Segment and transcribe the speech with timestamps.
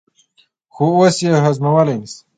[0.73, 2.19] خو اوس یې هضمولای نه شي.